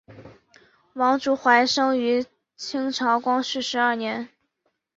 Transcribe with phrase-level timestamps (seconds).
[0.93, 4.29] 王竹怀生于清朝光绪十二年。